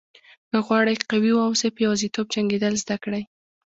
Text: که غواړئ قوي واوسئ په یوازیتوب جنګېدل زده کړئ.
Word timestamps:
که 0.49 0.57
غواړئ 0.65 0.95
قوي 1.11 1.31
واوسئ 1.35 1.69
په 1.73 1.79
یوازیتوب 1.85 2.25
جنګېدل 2.35 2.73
زده 2.83 2.95
کړئ. 3.03 3.23